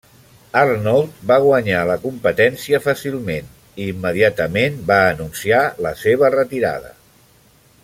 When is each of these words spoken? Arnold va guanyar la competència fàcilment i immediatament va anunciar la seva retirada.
Arnold 0.59 1.19
va 1.31 1.35
guanyar 1.43 1.81
la 1.89 1.97
competència 2.05 2.79
fàcilment 2.87 3.51
i 3.83 3.87
immediatament 3.93 4.81
va 4.93 4.99
anunciar 5.13 5.61
la 5.89 5.93
seva 6.07 6.33
retirada. 6.39 6.95